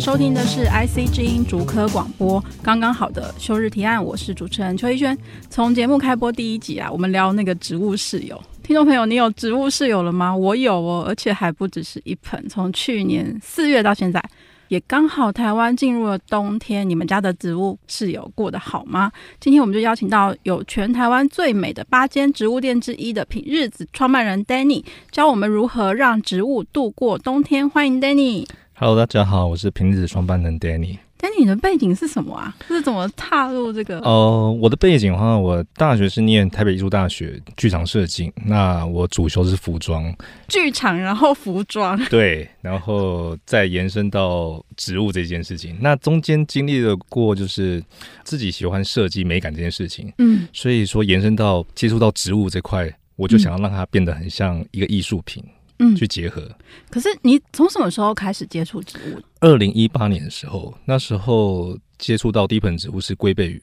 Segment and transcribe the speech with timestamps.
[0.00, 5.16] 收听的是 IC 之音竹科广播，刚刚好的休日提案，我是主持人邱一轩。
[5.50, 10.34] 从节目开播第一集啊，我们聊那个植物室友，听众朋友，你有植物室友了吗？
[10.34, 12.42] 我有哦，而且还不只是一盆。
[12.48, 14.24] 从去年四月到现在，
[14.68, 19.12] 也刚好台湾进入了冬天，你们家的植物室友过得好吗？
[19.38, 27.68] 今天我们就邀请到有全台湾最美的八间植物店之一的品日子创办人 Danny，教我们如何让植物度过冬天。
[27.68, 28.46] 欢迎 Danny。
[28.82, 30.96] Hello，大家好，我是平日子创办人 Danny。
[31.18, 32.56] Danny，你的背景是什么啊？
[32.66, 33.98] 是怎么踏入这个？
[33.98, 34.08] 哦、
[34.48, 40.10] 呃，我的背景的话，我大学是念台北艺术大学剧场设计，那我主修是服装。
[40.48, 42.02] 剧场，然后服装。
[42.06, 45.76] 对，然后再延伸到植物这件事情。
[45.78, 47.84] 那中间经历了过，就是
[48.24, 50.10] 自己喜欢设计美感这件事情。
[50.16, 55.44] 嗯，所以说延伸到接触到植物这块，我就想要让它变得很像一个艺术品。
[55.46, 55.50] 嗯，
[55.96, 56.48] 去结合。
[56.90, 59.20] 可是你从什么时候开始接触植物？
[59.40, 63.62] 二零一八年的时候，那时候接触到第一盆植物是龟背芋。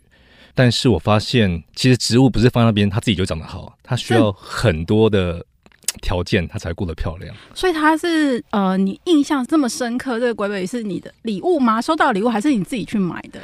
[0.55, 5.45] 但是我发现，其实植物不是放在那边，它自己就长得好，它需要很多的
[6.01, 7.35] 条件，它才过得漂亮。
[7.53, 11.79] 所以它是呃，你印象这么深刻，这个龟背芋是你的礼物吗？
[11.79, 13.39] 收到礼物还是你自己去买的？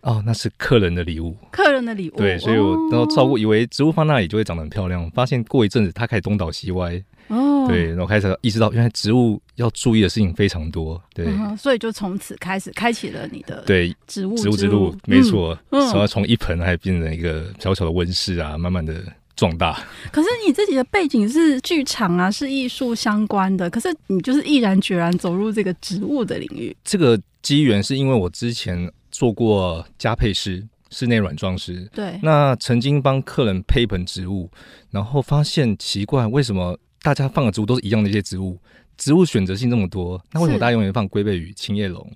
[0.00, 1.36] 哦，那是客人的礼物。
[1.52, 2.16] 客人的礼物。
[2.16, 7.00] 对，所以我都照顾，以为植物放那里就会长得很漂亮，发现过一阵子它开始东倒西歪。
[7.28, 19.02] 哦，对，然后开始意识到，原来植物要注意的事情非常多，对，嗯、所以就从此开始开启了你的对植物植物之路，没错，然后从一盆还变成一个小小的温室啊，慢慢的
[19.34, 19.82] 壮大。
[20.12, 26.76] 可是你自己的背景是剧场啊，是艺术相关的，可是你就是毅然决然走入这个植物的领域。
[26.84, 34.48] 这个机缘是因为我之前做过加配师，室内软装师，对，那曾经帮客人配一盆植物，
[34.92, 36.78] 然后发现奇怪，为什么？
[37.02, 38.58] 大家放的植物都是一样的一些植物，
[38.96, 42.10] 植物选择性这么多，那为什么大家永远放龟背鱼、青叶龙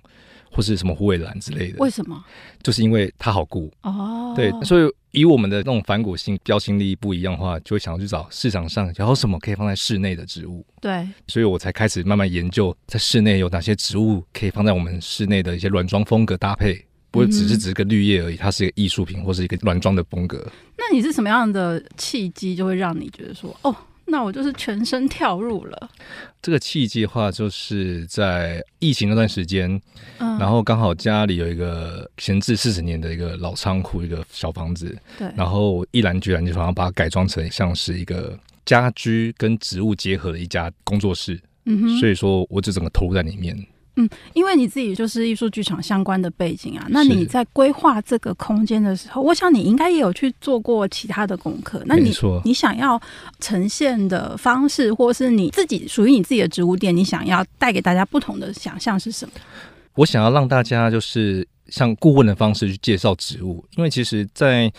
[0.51, 1.77] 或是什么虎尾兰之类的？
[1.79, 2.23] 为什么？
[2.61, 4.33] 就是因为它好顾哦。
[4.35, 10.65] 对，所以以我们的那种反骨性、标新立异不一样的话，就会想要去找市场上有什么可以放在室内的植物。
[10.81, 20.45] 对，所以我才开始慢慢研究，在室内有哪些植物可以放在我们室内的一些软装风格搭配，不会只是只是个绿叶而已，它是一个艺术品或是一个软装的风格。
[20.77, 23.73] 那你是什么样的契机，就会让你觉得说，哦？
[24.11, 25.89] 那我就是全身跳入了。
[26.41, 29.81] 这个契机的话，就是在疫情那段时间，
[30.19, 43.55] 嗯，然后刚好家里有一个闲置四十年的一个老仓库，一个小房子，对，然后我毅然决然就想要把它改装成像是一个家居跟植物结合的一家工作室，嗯哼，所以说我就整个投入在里面。
[43.95, 51.81] 嗯，因为你自己就是艺术剧场相关的背景啊，那你在规划这个空间的时候，我想你应该也有去做过其他的功课。
[51.85, 52.13] 那你
[52.45, 52.99] 你想要
[53.39, 59.33] 呈现的方式，或是你自己属于你自己的植物店，你想要带给大家不同的想象是什么？
[59.95, 64.71] 我想要让大家就是像顾问的方式去介绍植物，因为其实，在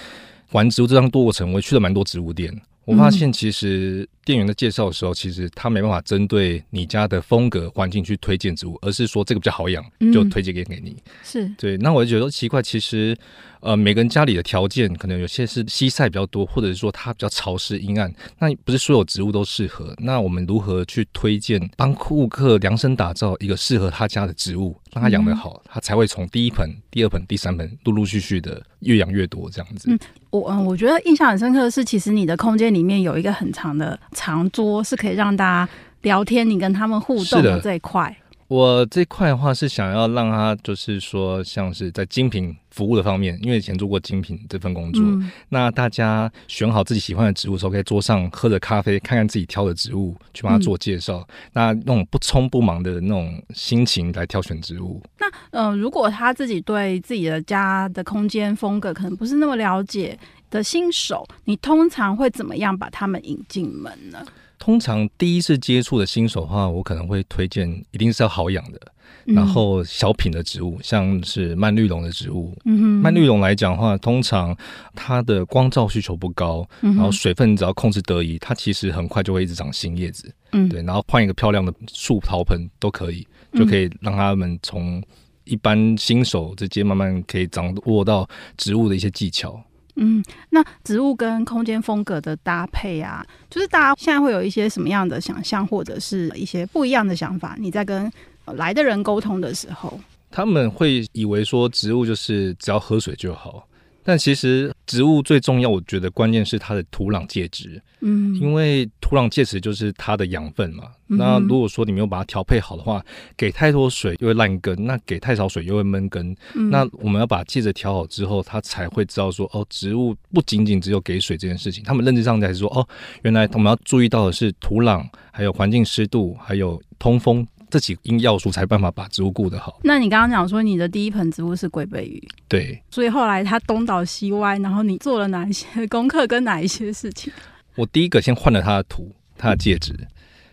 [0.52, 2.50] 玩植物这趟过程，我也去了蛮多植物店。
[2.84, 10.96] 我发现，其实店员的介绍的时候，其实他没办法针对你家的风格环境去推荐植物，而是说这个比较好养，就推荐给给你。
[11.22, 11.76] 是对。
[11.76, 13.16] 那我就觉得奇怪，其实
[13.62, 19.94] 呃，每个人家里的条件可能有些是西晒比较多，或者是说它比较潮湿阴暗，那不是所有植物都适合。
[19.98, 29.90] 那我们如何去推荐，帮顾客量身打造一个适合他家的植物，让他养得好，他才会从第一盆、第二盆、第三盆陆陆续续的越养越多这样子。
[29.90, 29.98] 嗯
[30.30, 38.16] 我嗯，我觉得印象很深刻的是，其实你的空间里面有一个很长的长桌，是可以让大家聊天，你跟他们互动的这一块。
[38.52, 51.26] 我这块的话是想要让他，就是说，像是在精品服务的方面，因为以前做过精品这份工作，嗯、那大家选好自己喜欢的植物的时候，可以桌上喝着咖啡，看看自己挑的植物，去帮他做介绍。
[51.26, 55.02] 嗯、那那种不匆不忙的那种心情来挑选植物。
[55.18, 60.18] 那嗯、呃，如果他自己对自己的家的空间风格可能不是那么了解
[60.50, 64.22] 的新手，你通常会怎么样把他们引进门呢？
[64.62, 68.80] 通常第一次接触的新手的话，我可能会推荐一定是要好养的，
[69.26, 72.56] 嗯、然后小品的植物，像是蔓绿绒的植物。
[72.64, 74.56] 嗯哼，蔓绿绒来讲的话，通常
[74.94, 80.32] 它的光照需求不高，嗯、然后水分只要控制得宜，它其实很快就会一直长新叶子。
[80.52, 85.02] 嗯，对，然后换一个漂亮的树陶盆都可以，就可以让他们从
[85.42, 89.60] 一般新手直接慢慢可以掌握到植物的一些技巧。
[89.96, 97.54] 嗯，那植物跟空间风格的搭配啊，就是大家现在会有一些什么样的想象，或者是一些不一样的想法？
[97.58, 98.10] 你在跟
[98.46, 100.00] 来的人沟通的时候，
[100.30, 103.66] 他们会以为说植物就是只要喝水就好。
[104.04, 110.84] 但其实植物最重要，我觉得关键是它的土壤介质，嗯，因为土壤介质就是它的养分嘛。
[111.08, 113.04] 嗯、那如果说你没有把它调配好的话，
[113.36, 116.34] 给太多水又会烂根，那给太少水又会闷根。
[116.54, 122.86] 嗯、那我们要把介质调好之后，它才会知道说，哦，植物不仅仅只有给水这件事情，他们认知上才是说，哦，
[123.22, 127.46] 原来我们要注意到的是土壤，还有环境湿度，还有通风。
[127.72, 129.80] 这几个因要素才办法把植物顾得好。
[129.82, 137.32] 那你刚刚讲说你的第一盆植物是龟背鱼，对，所以后来它东倒西歪，然后你做了哪一些 功课跟哪一些事情？
[137.76, 139.94] 我第一个先换了它的土，它的介质。
[139.94, 140.06] 嗯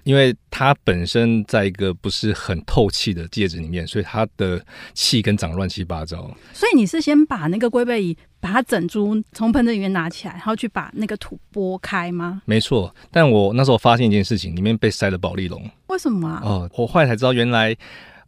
[0.04, 4.63] 因为它本身在一个不是很透气的介质里面，所以它的
[4.94, 6.30] 气跟长乱七八糟。
[6.54, 12.42] 所以你是先把那个龟背蚁，把它整株从盆子里面拿起来，然后去把那个土拨开吗？
[12.46, 15.69] 没错，但我那时候发现一件事情，里面被塞了保丽龙。
[15.88, 16.42] 为什么啊？
[16.44, 17.75] 哦，我后来才知道，原来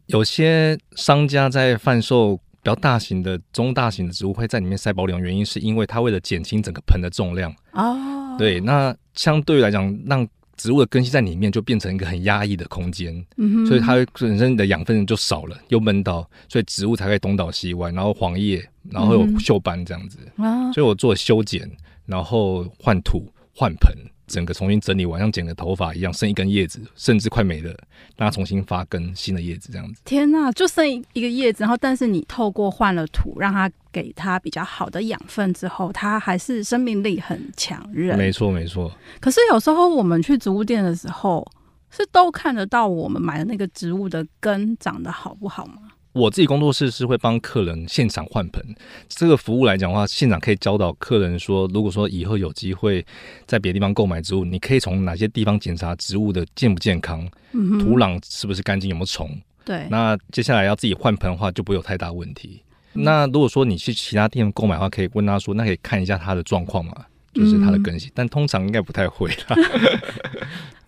[0.06, 7.54] 有些商家在贩售比较大型的、中大型的植物会在里面塞保丽龙，原因是因为它为了减轻整个盆的重量。
[7.72, 10.26] 哦，对，那相对来讲，让
[10.56, 20.18] 植物的根系在里面就变成一个很压抑的空间，嗯、所以它本身的养分就少了，又闷到，所以植物才会东倒西歪，然后黄叶，然后有锈斑这样子。
[20.38, 21.70] 嗯、所以我做修剪，
[22.06, 23.92] 然后换土换盆。
[24.32, 27.68] 整个重新整理完，像剪个头发一样，剩一根叶子，甚至快没了，
[28.16, 30.00] 让它重新发根新的叶子，这样子。
[30.06, 38.16] 天哪，就剩一个叶子，然后但是你透过换了土，让它给它比较好的养分之后，它还是生命力很强韧。
[38.16, 38.90] 没错，没错。
[39.20, 41.46] 可是有时候我们去植物店的时候，
[41.90, 45.91] 是都看得到我们买的那个植物的根长得好不好吗？
[46.12, 48.62] 我自己工作室是会帮客人现场换盆，
[49.08, 53.04] 这个服务来讲的话，现场可以教导客人说，如果说以后有机会
[53.46, 59.30] 在别的地方购买植物，你可以从哪些地方检查植物的健不健康，嗯、土壤是不是干净，有没有虫。
[59.64, 62.62] 对，那接下来要自己换盆的话，就不会有太大问题。
[62.94, 66.92] 嗯、那如果说你去其他店购买的话，可以问他说，那可以看一下他的状况嘛，
[67.32, 69.56] 就是他的根系，嗯、但通常应该不太会啦。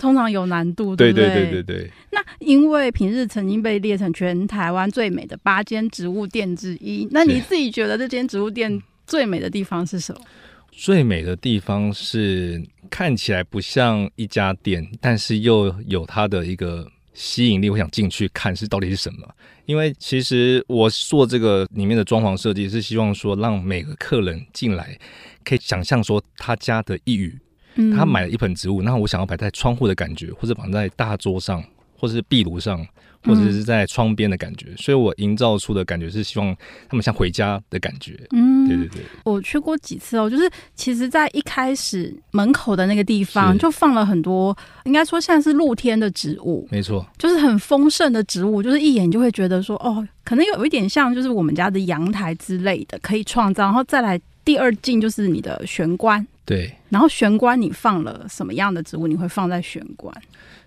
[0.04, 1.32] 通常有难度，对对？
[1.32, 1.90] 对对对。
[2.12, 10.20] 那因为平日曾经被列成全台湾最美的八间植物店之一，那你自己觉得这间植物店最美的地方是什么？
[10.70, 19.26] 最美的地方是看起来不像一家店，但是又有它的一个吸引力，我想进去看是到底是什么。
[19.64, 24.98] 因为其实我做这个里面的装潢设计，是希望说让每个客人进来
[25.42, 27.14] 可以想象说他家的一
[27.76, 27.93] 隅。
[27.93, 31.62] 他买了一盆植物，那我想要摆在窗户的感觉，或者绑在大桌上，
[31.99, 32.87] 或者是壁炉上，
[33.25, 36.55] 或者是在窗边的感觉，嗯、所以我营造出的感觉是希望
[36.88, 38.21] 他们像回家的感觉。
[38.32, 56.26] 嗯，对对对，我去过几次哦，就是其实，在一开始门口的那个地方就放了很多，应该说现在是露天的植物，没错，就是很丰盛的植物，就是一眼就会觉得说，哦，可能有一点像就是我们家的阳台之类的，可以创造，然后再来第二进就是你的玄关。
[56.44, 59.06] 对，然后玄关你放了什么样的植物？
[59.06, 60.14] 你会放在玄关？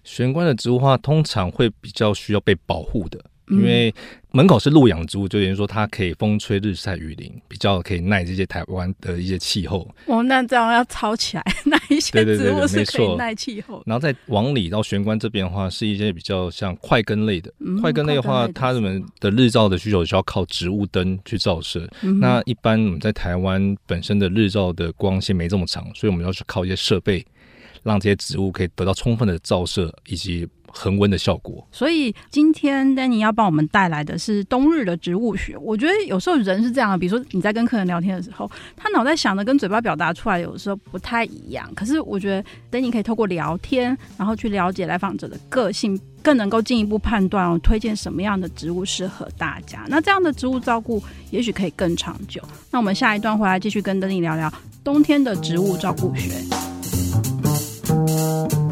[0.03, 3.23] 玄关的植物的话，通常会比较需要被保护的。
[3.49, 3.93] 因为
[4.31, 9.89] 门口是露养植物，就等于说它可以风吹日晒雨淋，比较可以耐这些台湾的一些气候。
[10.05, 13.81] 哦，那这样要抄起来， 那一些植物是可以耐气候。
[13.85, 17.51] 然后再往里到玄关这边的话，是一些比较像块根类的。
[17.59, 21.87] 嗯、块根类的话，它们的日照的需求需要靠植物灯去照射。
[22.03, 27.25] 嗯、那一般我们在台湾本身的日照的光线没这么长，所以我们要去靠一些设备，
[27.83, 30.47] 让这些植物可以得到充分的照射以及。
[30.69, 35.57] 恒温的效果，所以今天 Danny 要帮我们带来的是冬日的植物学。
[35.57, 41.73] 我觉得有时候人是这样的，比如说你在跟客人聊天的时候，他脑袋想的跟嘴巴表达出来有时候不太一样。
[41.73, 49.85] 可是我觉得丹尼可以透过聊天，然后去了解来访者的个性，更能够进一步判断哦，推荐什么样的植物适合大家。
[49.87, 52.41] 那这样的植物照顾也许可以更长久。
[52.69, 54.53] 那我们下一段回来继续跟 Danny 聊聊
[54.83, 56.66] 冬天的植物照顾学。
[57.87, 58.66] 欢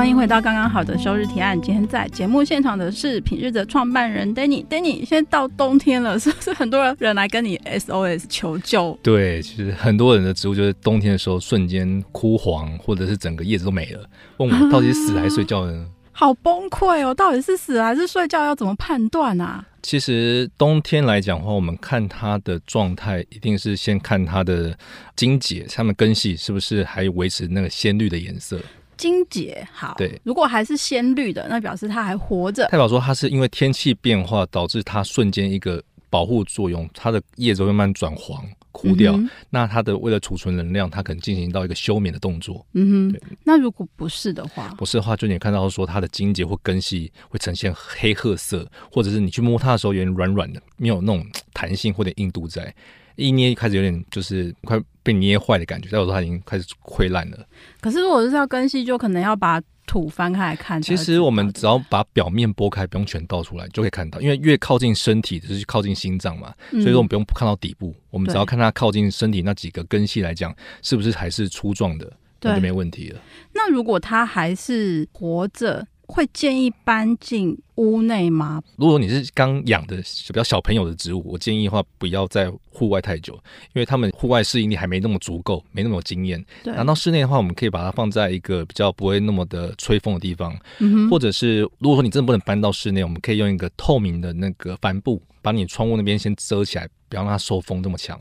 [0.00, 1.60] 欢迎回到刚刚好的休日提案。
[1.60, 4.64] 今天在节目现场的是品日的创办人 Danny。
[4.64, 8.98] Danny，现在到冬天了，是不是很多人来跟你 SOS 求救？
[9.02, 14.02] 对，其实很多人的植物就是冬天的时候瞬间枯黄，或者是整个叶子都没了。
[14.38, 15.86] 问我到底是死还是睡觉呢？
[16.12, 17.12] 好崩溃哦！
[17.12, 18.42] 到底是死还是睡觉？
[18.42, 19.62] 要怎么判断啊？
[19.82, 24.74] 其实冬天来讲的话，我们看它的状态，一定是先看它的
[25.14, 28.58] 茎节，它们根系是不是还维持那个鲜绿的颜色。
[29.00, 32.68] 茎节好，对，如果还是鲜绿的，那表示它还活着。
[32.68, 38.44] 代表说它是因为天气变化导致它瞬间一个保护作用，它的叶子会慢慢转黄。
[38.72, 42.64] 枯掉，嗯、那它的为了储存能量，它可能进行到一个休眠的动作。
[42.74, 52.72] 嗯哼，那如果不是的话，不是的话，就你看到说它的茎节或根系会呈现黑褐色，或者是你去摸它的时候有点软软的，没有那种弹性或者硬度在，
[53.16, 57.38] 一捏开始有点就是快被捏坏的感觉，代表说它已经开始溃烂了。
[57.80, 59.60] 可是如果是要根系，就可能要把。
[59.86, 64.20] 土翻开来看，其实我们只要把表面剥开，不用全倒出来，就可以看到。
[64.20, 73.20] 因为越靠近身体，就是靠近心脏嘛，所以说我们不用看到底部，嗯、我们只要看它靠近身体那几个根系来讲，是不是还是粗壮的，那就没问题了。
[73.52, 75.84] 那如果它还是活着？
[76.10, 78.62] 会建议搬进屋内吗？
[78.76, 83.34] 如果你是刚养的比较小朋友的植物，我建议的话不要在户外太久，
[83.74, 86.44] 因为他们户外适应力还没那么足够，没那么有经验。
[86.62, 98.20] 对，拿到室内的话，我们可以把它放在一个比较不会那么的吹风的地方，嗯、或者是如果说你真的不能搬到室内，我们可以用一个透明的那个帆布，把你窗户那边先遮起来，不要让它受风这么强，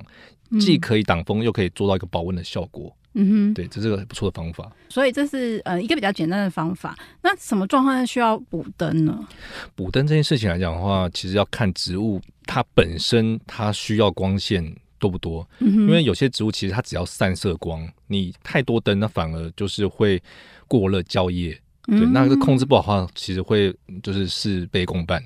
[0.59, 2.95] 既可以挡风，又可以做到一个保温的效果。
[3.13, 4.71] 嗯哼，对，这是个不错的方法。
[4.89, 6.95] 所以这是呃一个比较简单的方法。
[7.21, 9.27] 那什么状况下需要补灯呢？
[9.75, 14.63] 补灯这件事情来讲的话，其实要看植物它本身它需要光线
[14.99, 15.47] 多不多。
[15.59, 20.21] 嗯哼，因为有些植物其实它只要散射光，你太多灯，那反而就是会
[20.67, 21.59] 过热焦叶。
[21.87, 25.23] 对，那个控制不好的话，其实会就是事倍功半，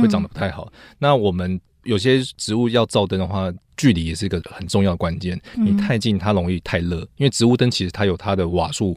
[0.00, 0.70] 会长得不太好。
[0.72, 1.60] 嗯、那我们。
[1.84, 5.40] 有些植物要照灯的话，距离也是一个很重要的关键。
[5.54, 8.96] 你太近，它容易太热，因为植物灯其实它有它的瓦数，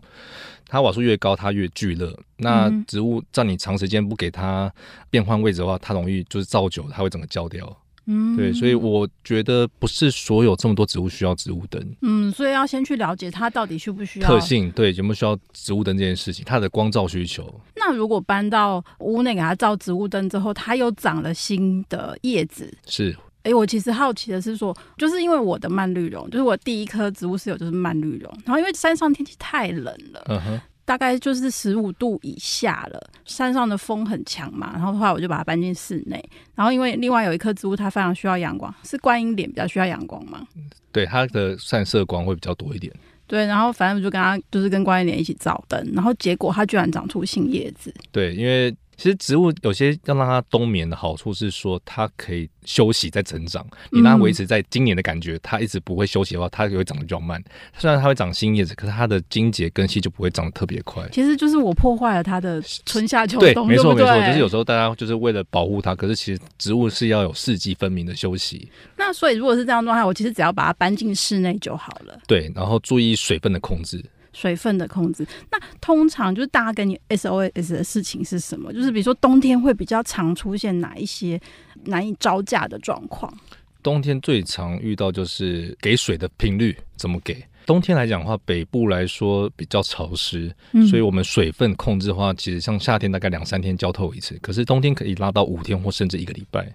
[0.68, 2.18] 它瓦数越高，它越聚热。
[2.38, 4.72] 那植物在你长时间不给它
[5.10, 7.78] 变换位置的话，它容易就是照久，它会整个焦掉。
[8.10, 11.96] 嗯，对，所以我觉得不是所有这么多植物需要植物灯。
[12.02, 17.54] 嗯，所以要先去了解它到底需不需要特性，对，有没有需要植物灯这件事情，它的光照需求。
[17.76, 23.14] 那如果搬到屋内给它照植物灯之后，它又长了新的叶子，是。
[23.48, 30.62] 哎，我其实好奇的是说，就是因为我的蔓绿绒，就是我第一棵植物室友就是蔓绿绒，然后因为山上天气太冷了，嗯哼。
[30.88, 36.24] 大概就是十五度以下了，山上的风很强嘛，然后后来我就把它搬进室内。
[36.56, 40.48] 然后因为另外有一棵植物，它非常需要阳光，是观音莲比较需要阳光嘛？
[40.94, 42.94] 对，它的散射光会比较多一点。
[43.28, 47.94] 对，然后反正我就跟它就是跟观音莲一起照灯，然后结果它居然长出新叶子。
[48.14, 48.74] 对，因为。
[48.98, 53.66] 其实植物有些要让它冬眠的好处是说，它可以休息再成长。
[53.92, 57.42] 你让它维持在今年的感觉，它一直不会休息的话，它就会长得比较慢。
[57.78, 61.08] 虽然它会长新叶子，可是它的茎节根系就不会长得特别快。
[61.12, 63.68] 其实就是我破坏了它的春夏秋冬。
[63.68, 68.68] 对，没错没错，就是有时候大家就是为了保护它，可是其实植物是要有四季分明的休息。
[68.98, 72.20] 那所以如果是这样状态，我其实只要把它搬进室内就好了。
[72.28, 74.04] 对，然后注意水分的控制。
[74.38, 78.72] 水分的控制，那通常就是大家跟你 SOS 的事情是什么？
[78.72, 81.42] 就是比如说冬天会比较常出现哪一些
[81.86, 83.36] 难以招架的状况？
[83.82, 87.44] 冬天最常遇到就是给水的频率怎么给？
[87.66, 90.54] 冬天来讲的话，北部来说比较潮湿，
[90.90, 96.72] 所以我们水分控制的话，其实像夏天大概两三天浇透一次，可是冬天可以拉到五天或甚至一个礼拜。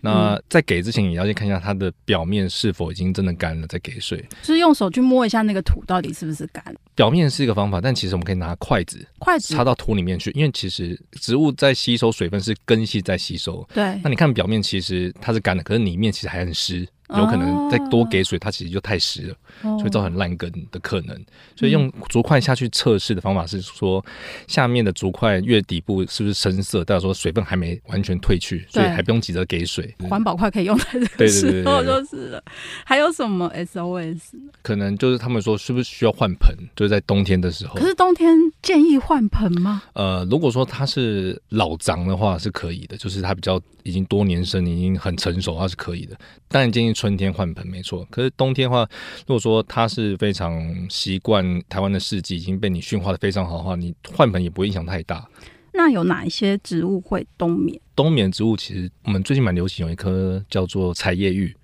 [0.00, 4.24] 那在给之前，也要先看一下它的表面是否已经真的干了，再给水。
[4.42, 6.62] 就是用手去摸一下那个土到底是不是干。
[6.94, 13.66] 表面是一个方法，但其实我们可以拿筷子，筷子插到土里面去，因为其实植物在吸收水分是根系在吸收。
[13.74, 14.00] 对。
[14.02, 16.86] 那你看表面其实它是干的，可是里面其实还很湿。
[17.16, 19.36] 有可能再多给水，它其实就太湿了，
[19.78, 21.16] 所以造成烂根的可能。
[21.56, 24.04] 所以用竹筷下去测试的方法是说，
[24.46, 29.94] 下面的竹筷越底部是不是深色，代表说水分还没完全退去，所以还不用急着给水。
[30.10, 32.44] 环保块可以用在这个时候就是了。
[32.84, 34.34] 还有什么 SOS？
[34.60, 37.74] 可能就是他们说是不是需要换盆，就是在冬天的时候。
[37.74, 39.82] 可是冬天建议换盆吗？
[39.94, 46.14] 呃，如果说它是老长的话是可以的，就是它比较已经多年生，已经很成熟，它是可以的。
[46.48, 46.92] 当然建议。
[46.98, 48.82] 春天换盆没错，可是冬天的话，
[49.20, 55.24] 如果说它是非常习惯台湾的四季，已经被你驯化的非常好的话，你换盆也不会影响太大。
[55.72, 57.80] 那有哪一些植物会冬眠？
[57.94, 61.54] 冬眠植物其实我们最近蛮流行，有一棵叫做彩叶玉。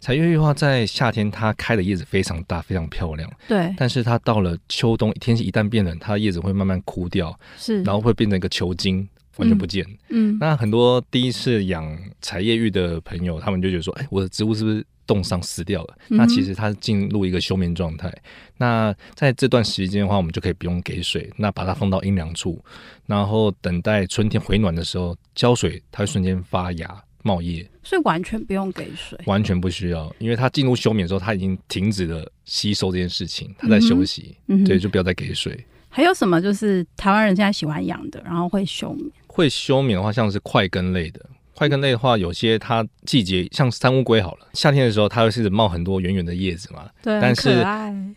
[0.00, 3.30] 彩叶玉的话，在夏天它开的叶子非常大，非常漂亮。
[3.46, 9.08] 对，但是它到了秋冬，天气一旦变冷，它的叶子会慢慢枯掉，是，然后会变成一个球茎，
[9.40, 9.84] 完全不见。
[10.10, 15.98] 嗯，那很多第一次养柴叶玉的朋友，他们就觉得说，哎，我的植物是不是冻伤死掉了？
[16.10, 18.12] 嗯、那其实它是进入一个休眠状态。
[18.56, 22.62] 那在这段时间的话，我们就可以不用给水，那把它放到阴凉处，
[23.06, 27.02] 然后等待春天回暖的时候浇水，它会瞬间发芽。
[27.22, 35.62] 冒叶，所以完全不用给水，完全不需要，因为它进入休眠的时候，它已经停止了吸收这件事情，它在休息，嗯，对，就不要再给水。
[35.90, 39.10] 还有什么就是台湾人现在喜欢养的，然后会休眠？
[39.32, 41.20] 会休眠的话，像是块根类的。
[41.54, 47.62] 块根类的话，有些它季节像三乌龟好了，夏天的时候它会是冒很多圆圆的叶子嘛，对，但是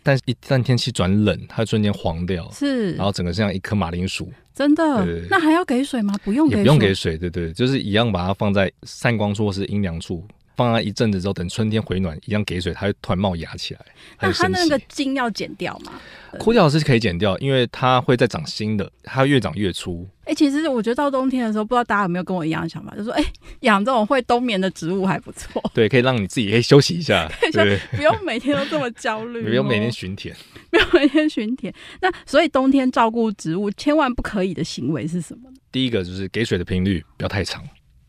[0.02, 6.14] 但是一旦天气转冷，它会瞬间黄掉，是，然后整个像一颗马铃薯，真的，那还要给水吗？
[6.24, 10.26] 不用给水，也不用给水，对对，就是一样把它放在散光处或是阴凉处。
[10.56, 13.80] 放它一阵子之后，等春天回暖，一样给水，它会突然冒芽起来。
[14.20, 15.92] 那它那个茎要剪掉吗？
[16.38, 20.08] 枯掉是可以剪掉，因为它会再长新的，它越长越粗。
[20.22, 25.62] 哎、欸，其实我觉得到冬天的时候，不知道大家有没有跟我一样的想法，就说，哎、欸，养这种会冬眠的植物还不错。
[25.74, 30.34] 对，可以让你自己可以休息一下， 对，不用每天都这么焦虑，不用每天巡田，
[30.70, 31.72] 不用每天巡田。
[32.00, 35.56] 那所以冬天照顾植物，千万不可以的行为是什么呢？
[35.70, 37.62] 第一个就是给水的频率不要太长。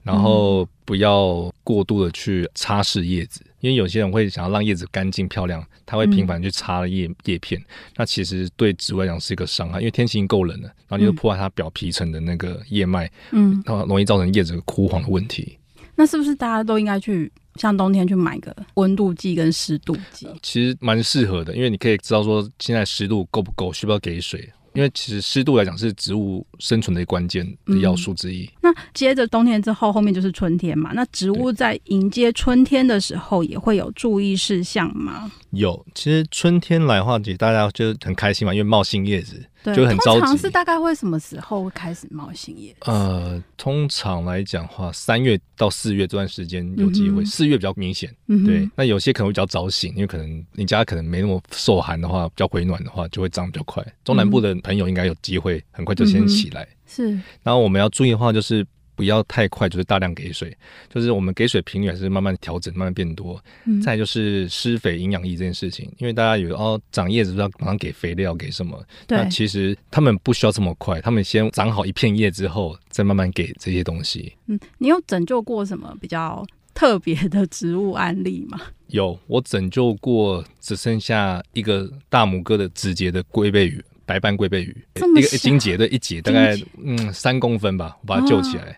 [0.06, 7.60] 然后不要过度的去擦拭叶子，因为有些人会想要让叶子干净漂亮，他会频繁去擦叶叶片，
[7.96, 15.58] 那其实对植物来讲是一个伤害，因为天气已经够冷了，然后你就破坏它表皮层的那个叶脉，嗯，然后容易造成叶子枯黄的问题。
[15.96, 20.28] 那是不是大家都应该去像冬天去买个温度计跟湿度计？
[20.44, 24.48] 其实蛮适合的，因为你可以知道说现在湿度够不够，需不需要给水。
[24.76, 28.44] 因为其实湿度来讲是植物生存的一关键的要素之一。
[28.44, 30.92] 嗯、那接着冬天之后，后面就是春天嘛。
[30.94, 35.32] 那植物在迎接春天的时候，也会有注意事项吗？
[35.52, 39.44] 有，其实春天来的话，其实大家就很开心嘛，因为冒新叶子。
[39.74, 40.20] 就很着急。
[40.20, 42.76] 通常是大概会什么时候会开始冒新叶？
[42.82, 48.14] 呃，通常来讲的话，三月到四月这段时间有机会，四、嗯、月比较明显。
[48.28, 48.70] 嗯，对。
[48.76, 53.86] 那有些可能会比较早醒，因为可能你家可能没那么受寒的话，比较回暖的话，就会长比较快。
[54.04, 56.64] 中南部的朋友应该有机会很快就先起来。
[56.64, 57.10] 嗯、是。
[57.44, 58.66] 然后我们要注意的话，就是。
[58.96, 60.56] 不要太快，就是大量给水，
[60.90, 63.44] 就是我们给水频率还是慢慢调整，慢慢变多。
[63.66, 68.82] 嗯，再就是施肥营养液这件事情，因为大家以为哦，长叶子不是要马上给肥料给什么？
[69.06, 74.34] 对，那其实他们不需要这么快，他们先长好一片叶之后，再慢慢给这些东西。
[74.48, 78.62] 嗯，你有拯救过什么比较特别的植物案例吗？
[78.88, 83.84] 有，我拯救过只剩下一个大拇哥的指节的龟背鱼。
[84.06, 88.76] 白斑龟背鱼，一个一金节的一节大概嗯三公分吧，我把它救起来，哦、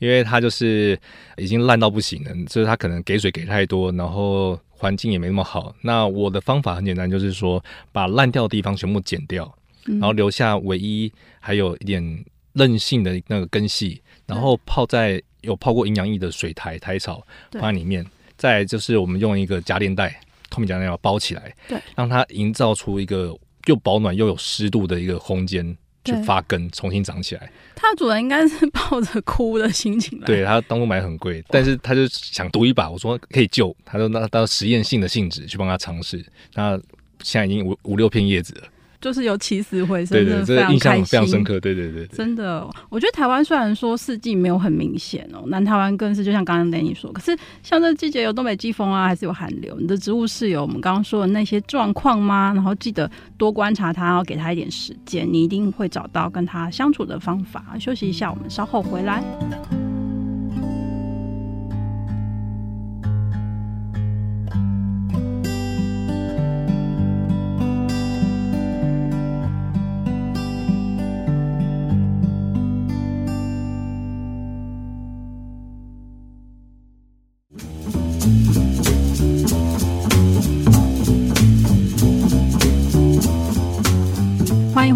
[0.00, 0.98] 因为它就是
[1.36, 5.72] 已经烂到不行了，就是它可能给水给太多，然后环境也没那么好。
[5.80, 18.04] 那我的方法很简单，就是说把烂掉的地方全部剪掉，然后留下唯一还有一点韧性的那个根系，然后泡在有泡过营养液的水苔苔草放在里面，
[18.36, 23.32] 再就是我们用一个夹链袋透明夹链袋包起来，对，让它营造出一个。
[23.66, 27.50] 又保暖又有湿度的一个空间去发根，重新长起来。
[27.74, 30.26] 它的主人应该是抱着哭的心情来。
[30.26, 32.90] 对，他当初买很贵，但是他就想赌一把。
[32.90, 36.24] 我说可以救，他说那到实验性的性质去帮他尝试。
[36.54, 36.78] 那
[37.22, 38.68] 现在已经五五六片叶子了。
[39.04, 41.60] 就是有起死回生，对对，这个印象非常深刻。
[41.60, 49.76] 对对对，真的，我觉得台湾虽然说四季没有很明显哦，南台湾更是就像刚刚 Danny 说，可是像这季节有东北季风啊，还是有寒流。
[49.78, 52.50] 你的植物是有我们刚刚说的那些状况吗？
[52.54, 57.76] 然后记得多观察它，然后给它一点时间，你一定会找到跟它相处的方法。
[57.78, 59.22] 休息一下，我们稍后回来。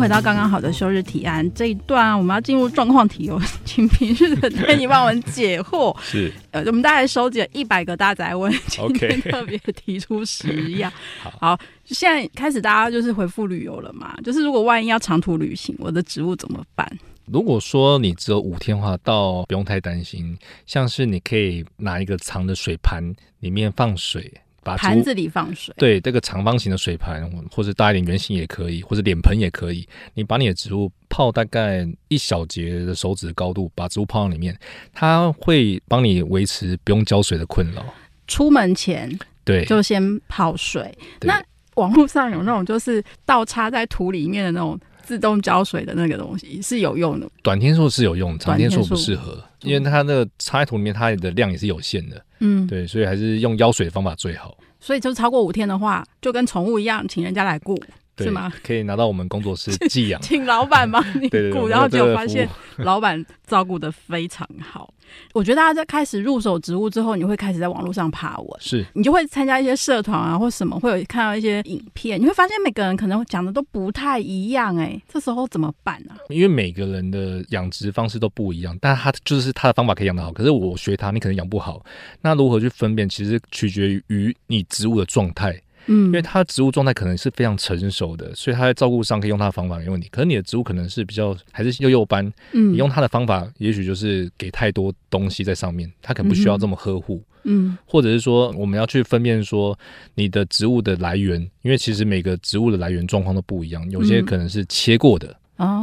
[0.08, 5.94] 回到刚刚好的休日提案这一段，我们要进入状况题哦，请平日的 Danny 帮我们解惑。
[6.00, 10.90] 是，呃，我们大概收集了一百个大宅问，今 天特别提出十样。
[11.20, 14.16] 好，好，现在开始大家就是回复旅游了嘛？
[14.24, 16.90] 就是如果万一要长途旅行，我的植物怎么办？
[17.26, 20.34] 如果说你只有五天的话，倒不用太担心。
[20.64, 24.32] 像是你可以拿一个长的水盘，里面放水。
[24.76, 29.88] 盘子里放水，对，这个长方形的水盘，或者大一点圆形也可以，或者脸盆也可以。
[30.14, 34.58] 你把你的植物泡大概一小节的手指的高度，把植物泡到里面，
[34.92, 37.84] 它会帮你维持不用浇水的困扰。
[38.26, 40.96] 出门前对就先泡水。
[41.22, 41.42] 那
[41.76, 44.78] 网络上有那种就是倒插在土里面的那种
[45.08, 52.22] 自动浇水的那个东西是有用的，短天数是有用，长天数不适合，因为它那个插在土里面，它的量也是有限的。
[52.40, 54.54] 嗯，对，所以还是用浇水的方法最好。
[54.78, 57.82] 所以就超过五天的话，就跟宠物一样，请人家来顾。
[58.18, 58.52] 是吗？
[58.64, 64.92] 可以拿到我们工作室寄养， 请老板帮你 雇，然后结果发现老板照顾的非常好。
[65.32, 76.14] 我觉得大家在开始入手植物之后，你会开始在网络上爬文，是你就会参加一些社团啊，或什么，会有看到一些影片，你会发现每个人可能讲的都不太一样，哎，这时候怎么办呢？
[76.28, 81.84] 因为每个人的养殖方式都不一样，但他就是他的方法可以养得好，可是我学他，你可能养不好。
[82.20, 83.08] 那如何去分辨？
[83.08, 85.60] 其实取决于你植物的状态。
[85.88, 90.08] 嗯，因为它的植物状态可能是非常成熟的，所以它在照顾上可以用它的方法没问题。
[90.10, 99.78] 可是你的植物可能是比较还是幼幼斑，嗯，你用它的方法，也许就是给太多东西在上面，它可能不需要这么呵护，嗯，或者是说我们要去分辨说
[100.14, 105.34] 你的植物的来源，因为其实每个植物的来源状况都不一样，有些可能是切过的。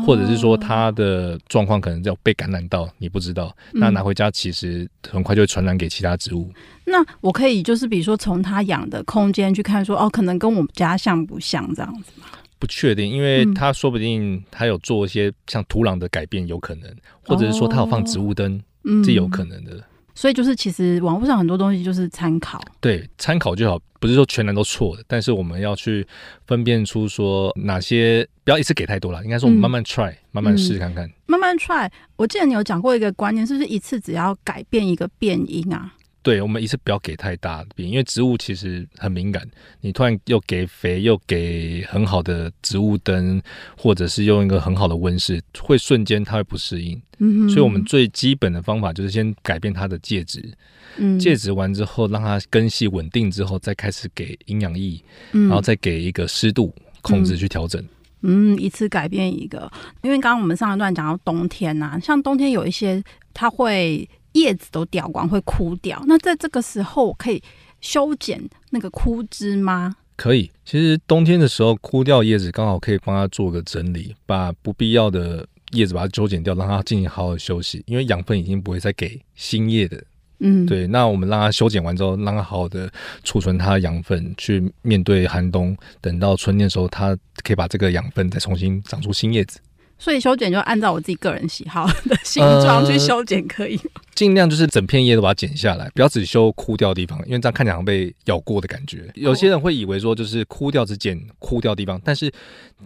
[0.06, 6.50] 或者是说他的状况可能要被感染到，你不知道，那拿回家其实很快就会传染给其他植物。
[6.86, 12.28] 那我可以就是比如说从他养的空间去看说，哦，可能跟我们家像不像这样子吗？
[12.58, 16.90] 不确定，因为他说不定他有做一些像土壤的改变，有可能，
[17.26, 18.62] 或者是说他有放植物灯，
[19.04, 19.84] 这有可能的。
[20.16, 25.04] 所以就是，其实网络上很多东西就是参考，对，参考就好，不是说全然都错的。
[25.08, 26.08] 但是我们要去
[26.48, 31.90] 分辨出说哪些，不要一次给太多了，应该说我们慢慢 try，、嗯、慢慢试看看、嗯，慢慢 try。
[32.16, 35.94] 我记得你有讲过一个观念，是不是一次只要改变一个变音啊？
[36.26, 39.48] 对，我们一次不要给太大的病，因为植物其实很敏感。
[39.80, 43.40] 你突然又给肥，又给很好的植物灯，
[43.78, 47.00] 或者是用一个很好的温室，会瞬间它会不适应。
[47.48, 50.52] 所以我们最基本的方法就是先改变它的介质。
[50.98, 55.00] 嗯，介质完之后，让它根系稳定之后，再开始给营养液，
[55.32, 57.88] 然后再给一个湿度控制去调整。
[58.24, 64.10] 嗯，一次改变一个，因为刚刚我们上一段讲到冬天呐、啊，像冬天有一些它会。
[64.36, 66.02] 叶子都掉光，会枯掉。
[66.08, 67.42] 那在这个时候可以
[67.82, 69.96] 修剪那个枯枝吗？
[70.16, 70.50] 可以。
[70.64, 77.84] 其实冬天的时候，枯掉叶子刚好可以帮它做个整理，把不必要的叶子把它修剪掉，让它进行好好休息。
[77.88, 80.04] 因为养分已经不会再给新叶的。
[80.40, 80.86] 嗯，对。
[80.88, 82.92] 那我们让它修剪完之后，让它好好的
[83.24, 85.76] 储存它的养分，去面对寒冬。
[86.02, 89.60] 等到春天的时候，它可以把这个养分再重新长出新叶子。
[89.98, 94.02] 所以修剪就按照我自己个人喜好的形状去修剪，可以吗？
[94.14, 99.10] 尽量就是整片叶都把它剪下来，不要只修枯掉的地方，因为这样看起来好像被咬过的感觉。
[99.16, 102.32] 有些人会以为说就是枯掉只剪枯掉的地方，但是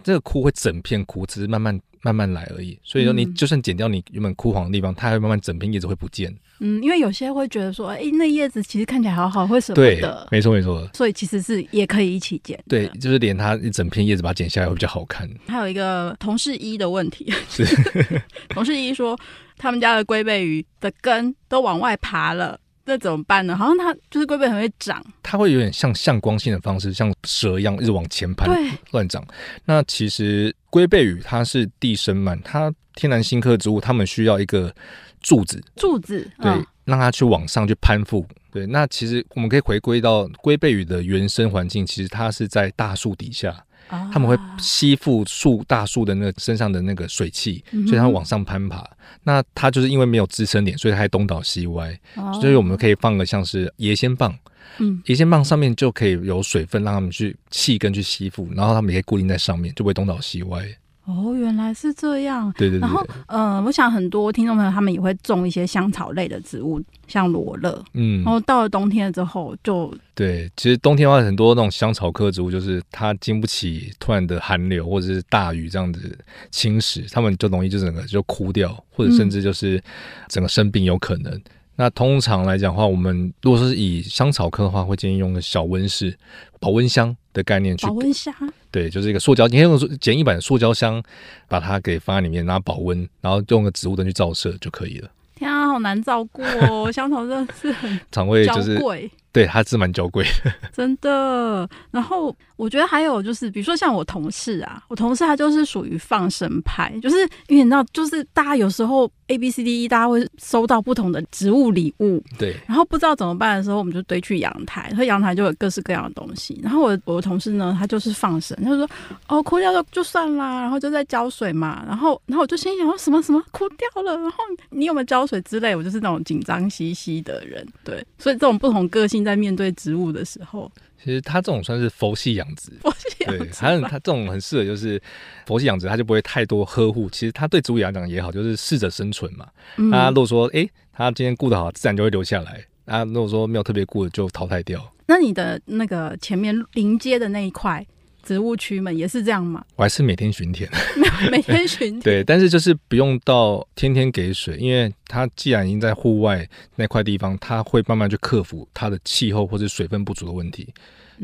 [0.04, 2.78] 这个枯会整片枯，只是慢慢慢慢来而已。
[2.84, 6.36] 所以说你就算剪掉你原本枯黄的地方，它还会慢慢整片叶子会不见。
[6.62, 10.28] 嗯，因为有些会觉得说，哎、欸，那叶子其实看起来好好，会舍不得。
[10.30, 10.86] 没错没错。
[10.94, 12.62] 所以其实是也可以一起剪。
[12.68, 15.30] 对，就是连它一整片叶子把它剪下来会比较好看。
[15.48, 17.66] 还有一个同事一的问题是，
[18.50, 19.18] 同事一说
[19.58, 22.60] 他们家的龟背鱼的根都往外爬了，
[22.90, 23.56] 那怎么办呢？
[23.56, 28.50] 好像它就是龟背很会长，它会有点像向光性的方式，像蛇一样一直往前攀，
[28.92, 29.24] 乱长。
[29.66, 34.74] 那其实龟背鱼它是地生鳗，它天然新科植物，它们需要一个。
[35.22, 38.26] 柱子，柱子，对，嗯、让它去往上去攀附。
[38.52, 43.52] 对，那其实我们可以回归到龟背鱼的原生环境，其实它是在大树底下，
[43.90, 48.84] 啊、他们会吸附树大树的那个身上的那个水汽，嗯、所以它往上攀爬。
[49.24, 52.00] 那它就是因为没有支撑点，所以它还东倒西歪。
[52.16, 54.36] 哦、所以我们可以放个像是椰仙棒，
[54.80, 60.66] 嗯，椰仙棒上面就可以有水分，让它们去气根去吸附，然后它们也可以固定在上面，就不会东倒西歪。
[61.10, 62.54] 哦，原来是这样。
[62.58, 62.82] 对对对。
[62.82, 67.84] 然后，呃，我想很多听众朋友他们也会种一些香草类的植物，像罗勒。
[67.94, 68.24] 嗯。
[68.24, 76.18] 然后到了冬天之后就，就对，其实冬天的话，很多那种香草科植物，就是它经不起突然的寒流或者是大雨这样子
[76.52, 79.82] 侵蚀，它们就容易就整个就枯掉，或者甚至就是
[80.28, 81.34] 整个生病有可能。
[81.34, 81.42] 嗯、
[81.76, 86.16] 那通常来讲的话，我们如果说是以香草科的话，会建议用个小温室
[86.60, 88.34] 保温箱的概念去保温箱。
[88.70, 91.02] 对，就是一个塑胶，你可以用简易版的塑胶箱，
[91.48, 95.10] 把它给放在里面，然后保温，然后用个植物灯去照射就可以了。
[95.36, 96.92] 天啊，好难照顾哦！
[96.92, 99.10] 香草真的是很 肠胃就是贵。
[99.32, 101.70] 对，它是蛮娇贵的， 真的。
[101.92, 112.56] 然后我觉得还有就是，比如说像我同事啊，我同事他就是属于放生派，就是因为你知道，就是大家有时候 A B C D E，大家会收到不同的植物礼物，对。
[112.68, 116.60] 然后不知道怎么办的时候，我们就堆去阳台，所以阳台就有各式各样的东西。
[116.64, 118.90] 然后我我的同事呢，他就是放生，他就说
[119.28, 121.84] 哦，枯掉就就算啦，然后就在浇水嘛。
[121.86, 124.38] 然后然后我就心想说什么什么枯掉了，然后
[124.72, 125.76] 你有没有浇水之类？
[125.76, 128.04] 我就是那种紧张兮兮的人，对。
[128.18, 129.19] 所以这种不同个性。
[129.20, 130.72] 心在面对植物的时候？
[131.02, 135.02] 其实他这种算是佛系养殖， 佛系养殖，对，还有他这种很适合就是
[135.46, 137.10] 佛系养殖，他就不会太多呵护。
[137.10, 139.48] 其实他对植物来讲也好，就是适者生存嘛。
[139.78, 142.64] 嗯、那如果说哎、欸，他今天顾得好，自然就会留下来。
[142.86, 144.94] 那，如果说没有特别顾的，就淘汰掉。
[145.06, 147.86] 那你的那个前面临街的那一块
[148.24, 149.64] 植物区们也是这样吗？
[149.76, 150.70] 我还是每天巡田，
[151.32, 152.00] 每天巡田。
[152.02, 160.68] 对，但是就是不用到天天给水，因为它既然已经在户外那块地方，它会慢慢去克服它的气候或者水分不足的问题。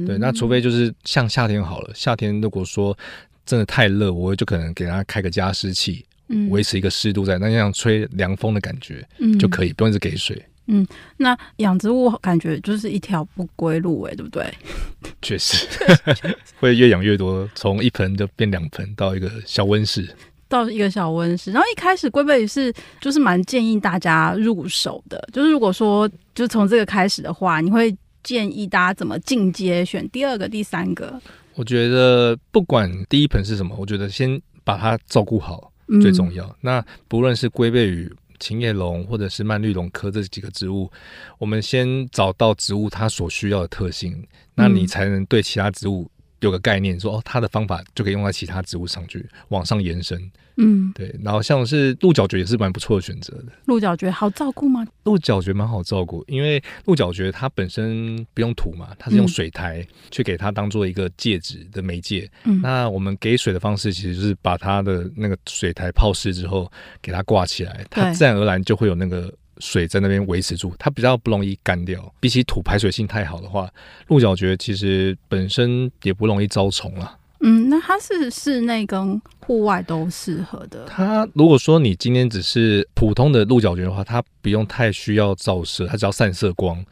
[0.05, 2.97] 对，那除非就是像夏天好了，夏天如果说
[3.45, 10.41] 真的太热，我就可能给它开个加湿器，嗯，维持一个湿度在，那这样吹凉风的感觉，嗯，就可以，不用一直给水。
[10.67, 10.85] 嗯，
[11.17, 14.51] 那养植物感觉就是一条不归路哎，对不对？
[15.21, 15.67] 确实，
[16.59, 20.07] 会越养越多，从一盆就变两盆，到一个小温室，
[20.47, 21.51] 到一个小温室。
[21.51, 31.21] 然后一开始龟背鱼是就是蛮建议大家入手的，就是如果说就从这个开始的话，你会建议大家怎么进阶选第二个、第三个？
[31.53, 36.45] 我觉得不管第一盆是什么，我觉得先把它照顾好最重要。
[36.45, 38.11] 嗯、那不论是龟背鱼。
[38.39, 40.91] 琴叶龙或者是蔓绿绒科这几个植物，
[41.37, 46.09] 我们先找到植物它所需要的特性，那你才能对其他植物
[46.41, 50.19] 有个概念说，说哦，它的方法就可以用在其他植物上去往上延伸。
[50.57, 51.13] 嗯，对。
[51.21, 53.51] 然后像是鹿角蕨也是蛮不错的选择的。
[53.65, 54.85] 鹿角蕨好照顾吗？
[55.03, 62.29] 鹿角蕨蛮好照顾，因为鹿角蕨它本身不用土嘛，它是用水苔去给它当做一个介质的媒介。
[62.45, 66.71] 嗯，那我们给水的方式其实就是把它的那个水苔泡湿之后
[67.01, 69.33] 给它挂起来，它自然而然就会有那个。
[69.59, 72.13] 水在那边维持住，它比较不容易干掉。
[72.19, 73.69] 比起土排水性太好的话，
[74.07, 77.17] 鹿角蕨其实本身也不容易招虫了。
[77.41, 80.85] 嗯，那它是室内跟户外都适合的。
[80.85, 86.83] 它如果说你今天只是普通的鹿角蕨的话，它不用太需要照射，它只要散射光。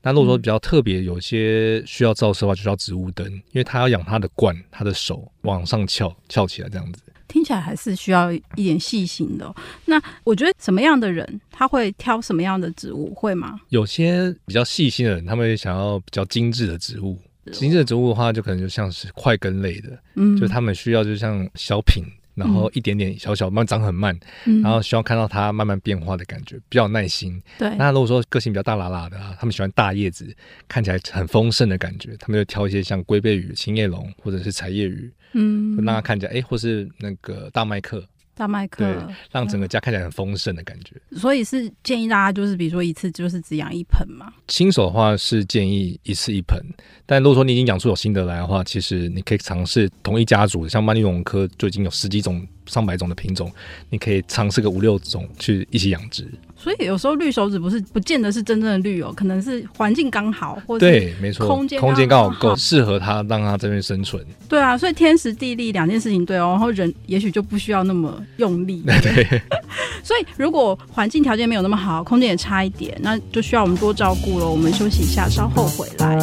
[0.00, 7.02] 那如果说比较特别，有些需要照射的话，就叫植物灯，因为它要养它的冠，它的手往上翘翘起来这样子。
[7.28, 9.54] 听起来还是需要一点细心的哦。
[9.84, 13.60] 那我觉得什么样的人他会挑什么样的植物，会吗？
[13.68, 17.16] 有些比较细心的人，他们会想要比较精致的植物。
[17.52, 22.02] 精致的植物的话，就可能就像是块根类的，嗯，就他们需要就像小品。
[22.34, 27.42] 然后一点点小小慢慢长很慢，嗯、然后希望看到它慢慢变化的感觉，比较有耐心。
[27.58, 30.32] 对，那如果说个性比较大喇喇的啊，他们喜欢大叶子，
[30.68, 38.04] 看起来很丰盛的感觉，他们就挑一些像龟背鱼、青叶龙或者是彩叶鱼，嗯，让它看起来哎，或是那个大麦克。
[38.34, 40.94] 大麦克，对，让整个家看起来很丰盛的感觉。
[41.18, 44.32] 所以是建议大家，就是比如说一次就是只养一盆嘛。
[44.46, 46.56] 新手的话是建议一次一盆，
[47.04, 53.50] 但如果说你已经养出有心得来的话，其实你可以尝试同一家族，像蔓绿绒科就已经有十几种、上百种的品种，
[53.90, 56.24] 你可以尝试个五六种去一起养殖。
[56.56, 64.24] 所以有时候绿手指不是不见得是真正的绿哦，可能是环境刚好，或者对，没错，空间空间刚好够适合它，让它这边生存。
[64.48, 68.82] 对啊，所以天时地利两件事情对哦，然后人也许就不需要那么用力。
[69.00, 69.42] 对，对，
[70.02, 74.48] 所以如果环境条件没有那么好，空间也差一点，那就需要我们多照顾了。
[74.48, 76.18] 我们休息一下，稍后回来。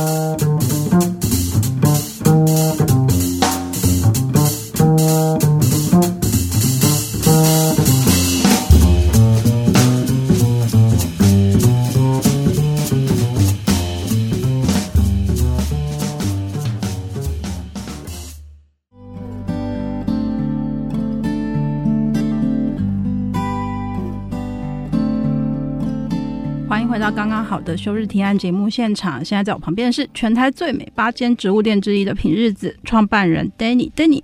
[27.15, 33.89] 刚刚好的休日提案节目现场，现在在我旁边的是全台最美八间植物店之一的品日子创办人 Danny。
[33.93, 34.21] Danny，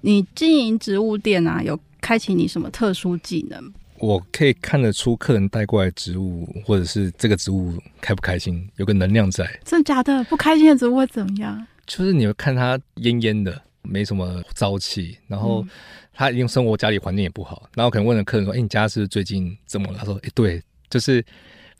[0.00, 3.72] 你经营植物店啊，有开启你什么特殊技能？
[4.00, 9.48] 我可以看得出客人带过来植物，或者是这个植物开不开心，有个能量在。
[9.64, 10.24] 真的假的？
[10.24, 11.64] 不开心的植物会怎么样？
[11.86, 15.64] 就是你会看它蔫蔫的，没什么朝气，然后
[16.12, 21.24] 他因为生活家里环境也不好，然后可能问了客人说：“哎、欸，你家是，是最近怎么了？”他说：“哎、欸，对，就是。”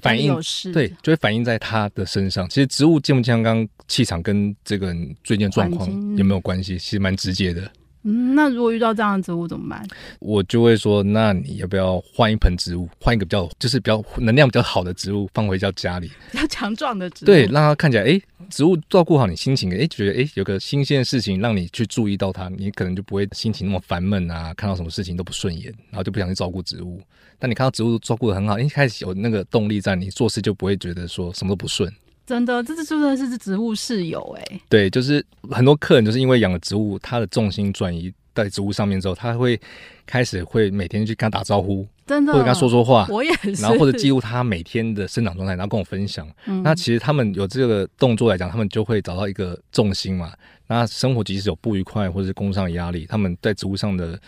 [0.05, 0.39] 反应
[0.73, 2.49] 对，就会反映在他的身上。
[2.49, 6.79] 其实植物健不健康，气场跟这个人最近状况有没有关系？
[6.79, 7.71] 其实蛮直接的。
[8.05, 9.87] 嗯，那如果遇到这样的植物怎么办？
[10.21, 17.27] 我就会说，那你要不要换一盆植物，换一个比较就是比较能量比较好的植物放回到家里，比较强壮的植物。
[17.27, 27.01] 对，让它看起来，哎，植物照顾好你心情，哎，觉得哎有个新鲜的事情让你去注意到它，你可能就不会心情那么烦闷啊，看到什么事情都不顺眼，然后就不想去照顾植物。
[27.39, 31.91] 但你看到植物照顾得很好，一开始有那个动力在，你做事就不会觉得说什么都不顺。
[32.27, 34.61] 真的，这是真的是植物室友哎。
[34.69, 39.61] 对，就是很多客人就是因为养了植物，他的重心转移在植物上面之后，他会
[40.07, 46.27] 开始会每天去跟他打招呼，真的，或者跟他说说话，我也是，然后或者记录他每天的生长状态，然后跟我分享。
[46.47, 50.33] 嗯、那其实他们有这个动作来讲，他们就会找到一个重心嘛。
[50.67, 54.19] 那生活即使有不愉快或者是工作上的压力，他们在植物上的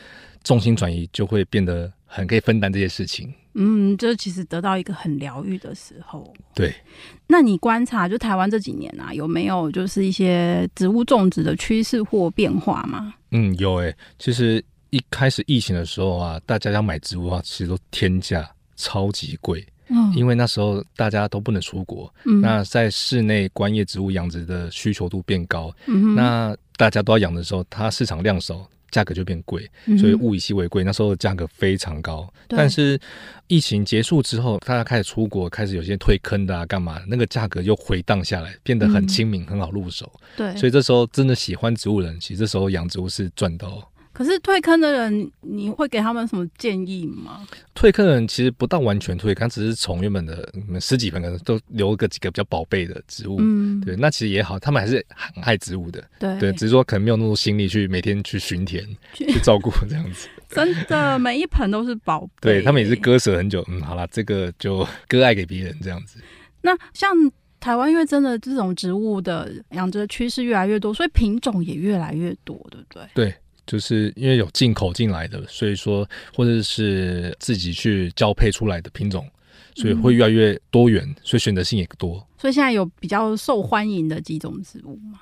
[0.45, 3.31] 重心转移就会变得很可以分担这些事情。
[3.53, 6.33] 嗯，这其实得到一个很疗愈的时候。
[6.55, 6.75] 对，
[7.27, 13.13] 那你观察就台湾这几年啊，有没有就是一些植物种植的趋势或变化吗？
[13.33, 13.97] 嗯，有诶、欸。
[14.19, 19.67] 其实一开始疫情的时候啊，大家要买植物啊，其实都天价，超级贵。
[19.89, 28.67] 嗯，因为那时候大家都不能出国，嗯，那在室内观叶植物养殖的需求度变高，嗯，那大家都要养的时候，它市场量少。
[28.91, 29.69] 价格就变贵，
[29.99, 30.85] 所以物以稀为贵。
[30.85, 32.99] 那时候的价格非常高，但是
[33.47, 37.01] 疫情结束之后，大家开始出国，开始有些退坑的啊，干嘛？
[37.09, 40.11] 那个价格又回荡下来，变得很亲民，很好入手。
[40.37, 43.91] 对，所以这时候真的喜欢植物人，其实这时候养植物是赚到。
[44.17, 47.47] 可是退坑的人，你会给他们什么建议吗？
[47.75, 50.51] 退坑的人其实不到完全退坑，只是从原本的
[50.81, 53.37] 十几盆可能都留个几个比较宝贝的植物。
[53.41, 56.03] 嗯，对，那其实也好，他们还是很爱植物的。
[56.19, 60.27] 对对，只是说可能没有那么多心力去每天去巡田去， 去照顾这样子。
[60.49, 62.55] 真的，每一盆都是宝贝。
[62.55, 63.63] 对，他们也是割舍很久。
[63.69, 66.19] 嗯，好了，这个就割爱给别人这样子。
[66.63, 67.15] 那像
[67.61, 73.03] 台湾，因为真的这种植物的养殖趋势越来越多，所以品种也越来越多，对不对？
[73.13, 73.35] 对。
[73.67, 79.27] 就是因为有进口进来的，所以说或者是自己去交配出来的品种，
[79.75, 82.25] 所以会越来越多元，所以选择性也多。
[82.39, 85.19] 所以现在有比较受欢迎的几种植物吗？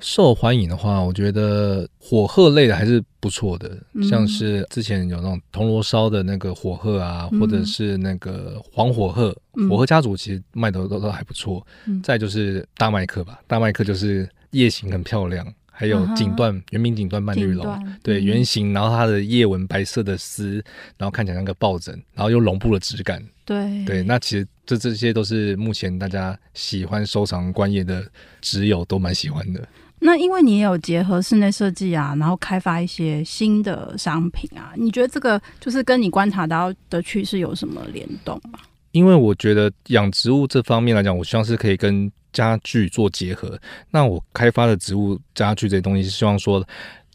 [0.00, 12.00] 受欢迎的话，我觉得火鹤类的还是不错的，嗯，像是之前有那种铜锣烧的那个火鹤啊，或者是那个黄火鹤，嗯，火鹤家族其实卖的都都还不错，嗯。
[12.02, 15.46] 再就是大麦克吧，大麦克就是叶形很漂亮。
[15.80, 20.62] 还有锦缎，圆名锦缎蔓绿绒，对，圆形，然后它的叶纹白色的丝，
[20.98, 23.82] 然后看起来像个抱枕，然后又绒布的质感，对。
[23.86, 28.04] 对，那其实这这些都是目前大家喜欢收藏观叶的
[28.42, 29.66] 植友都蛮喜欢的。
[30.00, 38.58] 那因为你也有结合室内设计啊，然后开发一些新的商品啊，你觉得这个就是跟你观察到的趋势有什么联动吗？
[38.92, 43.58] 因为我觉得养植物这方面来讲，我希望是可以跟家具做结合。
[43.90, 46.66] 那我开发的植物家具这些东西，是希望说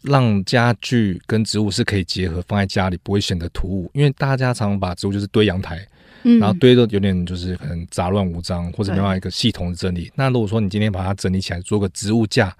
[0.02, 3.90] 让家具跟植物是可以结合，放在家里不会显得突兀。
[3.94, 5.86] 因为大家常常把植物就是堆阳台。
[6.40, 10.10] 然后堆的有点就是可能杂乱无章，或者没有一个系统的整理。
[10.16, 12.52] 那如果说你今天把它整理起来，做个植物架，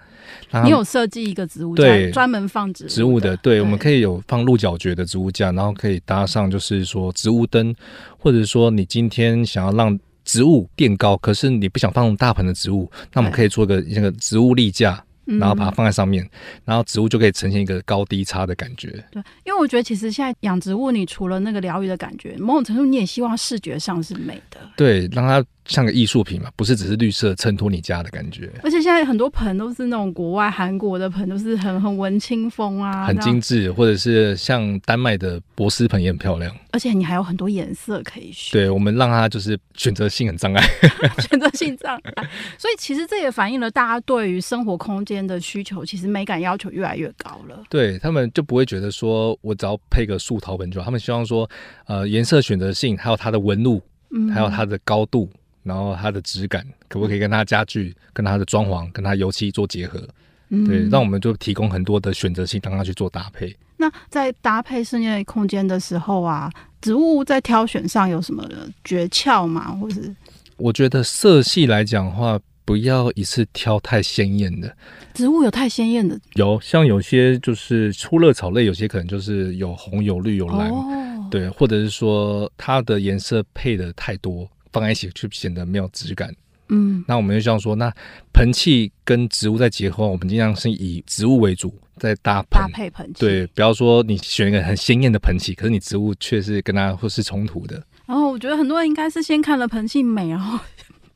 [0.62, 7.74] 你有设计一个植物架，对，专门放植物植物的，对，我们可以有放鹿角蕨的植物架，然后可以搭上就是说植物灯，
[8.20, 15.02] 或者说你今天想要让植物垫高，可是你不想放大盆的植物，那我们可以做个那个植物立架。
[15.40, 16.30] 然后把它放在上面，嗯，
[16.66, 19.04] 然后植物就可以呈现一个高低差的感觉。
[19.10, 24.60] 对，因为我觉得其实现在养植物，你除了那个疗愈的感觉，某种程度你也希望视觉上是美的。
[24.76, 25.44] 对，让它。
[25.66, 28.50] 像个艺术品嘛，不是只是绿色衬托你家的感觉。
[28.62, 36.54] 而且现在很多盆都是那种国外韩国的盆，都是很很文青风啊，很精致，或者是像丹麦的博斯盆也很漂亮。
[36.72, 38.52] 而且你还有很多颜色可以选。
[38.52, 40.62] 对，我们让它就是选择性很障碍，
[41.28, 42.28] 选择性障碍。
[42.58, 47.62] 所以其实这也反映了大家对于生活空间的需求，其实美感要求越来越高了。
[47.70, 51.48] 对，他们就不会觉得说我只要配个树陶盆就好，他们希望说
[51.86, 55.28] 呃颜色选择性，还有它的纹路，嗯，还有它的高度。
[55.66, 60.00] 然后它的质感可不可以跟它家具、跟它的装潢、跟它油漆做结合？
[60.48, 63.54] 嗯，对，让我们就提供很多的选择性，让它去做搭配。
[63.76, 66.48] 那在搭配室内空间的时候啊，
[66.80, 68.48] 植物在挑选上有什么
[68.84, 69.72] 诀窍吗？
[69.80, 70.14] 或是
[70.56, 74.72] 我觉得色系来讲的话，不要一次挑太鲜艳的。
[75.14, 76.18] 植物有太鲜艳的？
[76.34, 84.48] 有，像有些就是粗热草类，有些可能就是有红、有绿、有蓝，哦，对，或者是说它的颜色配的太多。
[84.72, 86.34] 放在一起就显得没有质感。
[86.68, 87.92] 嗯，那我们就这样说，那
[88.32, 93.20] 盆器跟植物在结合，我们尽量是以植物为主，再搭盆搭配盆器。
[93.20, 97.80] 对，不要说你选一个很鲜艳的盆器，可是你植物却是跟它或是冲突的。
[98.04, 100.58] 然后我觉得很多人应该是先看了盆器美，然后。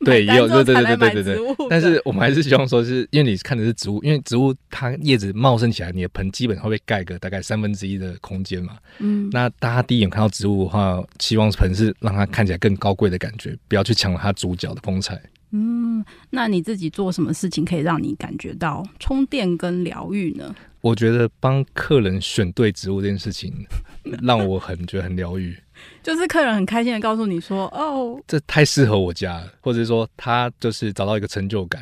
[0.05, 1.67] 对，也有对对对对对对对。
[1.69, 8.77] 但是我们还是希望说，是因为你看的是植物，因为植物它叶子茂盛起来，你的盆基本上会被盖个大概三分之一的空间嘛。
[8.99, 9.29] 嗯。
[9.31, 15.21] 那大家第一眼看到植物的话，希望盆是让它看起来更高贵的感觉，不要去抢了它主角的风采。
[15.51, 20.55] 嗯，那你自己做什么事情可以让你感觉到充电跟疗愈呢？
[20.79, 23.53] 我觉得帮客人选对植物这件事情，
[24.23, 25.55] 让我很觉得很疗愈。
[26.03, 31.81] 就是客人很开心的告诉你说：“哦，这太适合我家了。”或者是说他就是找到一个成就感，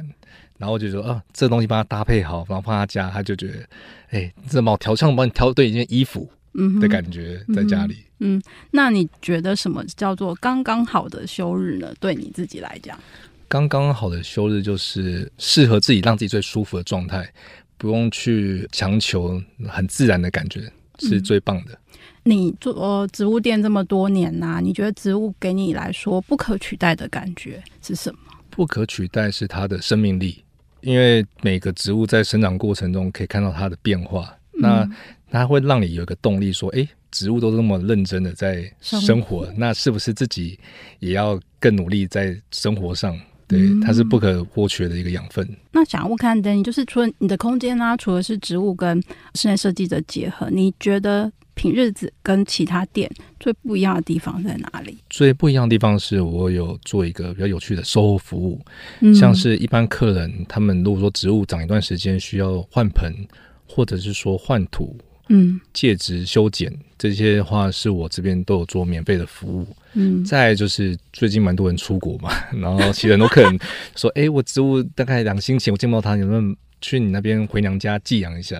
[0.57, 3.69] 然后就说：“啊，这东西帮他搭配好，然后放他家，他就觉得，
[4.09, 6.29] 哎，这帮我调，像帮你挑对一件衣服，
[6.81, 7.95] 的感觉在家里。
[8.19, 8.41] 嗯，嗯，
[8.71, 11.93] 那你觉得什么叫做刚刚好的休日呢？
[11.99, 12.99] 对你自己来讲，
[13.47, 17.31] 刚刚好的休日就是适合自己，让自己最舒服的状态，
[17.77, 20.69] 不用去强求，很自然的感觉
[20.99, 21.71] 是最棒的。
[21.71, 21.88] 嗯、
[22.23, 28.19] 你做呃植物店这么多年呐、啊，你觉得植物给你来说不可取代的感觉是什么？
[28.49, 30.43] 不可取代是它的生命力，
[30.81, 34.89] 因为每个植物在生长过程中可以看到它的变化，嗯、那
[35.31, 40.59] 它会让你有一个动力，说：“哎，植物都这么认真的在生活，生那是不是自己
[40.99, 43.17] 也要更努力在生活上？”
[43.47, 45.43] 对，它是不可或缺的一个养分。
[45.47, 49.01] 嗯、那想问看 Danny，就是除了你的空间啊，除了是植物跟
[49.35, 51.31] 室内设计的结合，你觉得？
[51.59, 54.97] 品日子跟其他店最不一样的地方在哪里？
[55.09, 58.61] 最不一样的地方是我有做一个比较有趣的售后服务，
[59.01, 63.13] 嗯、像是一般客人他们如果说植物长一段时间需要换盆，
[63.67, 64.95] 或者是说换土、
[65.27, 69.67] 嗯，借植修剪这些的话，是我这边都有做免费的服务。
[69.95, 73.59] 嗯，再就是最近蛮多人出国嘛，然后其实很多客人
[73.97, 76.55] 说，哎、欸，我植物大概两个星期我见不到他，有没有？
[76.81, 78.55] 去你那边回娘家寄养一下，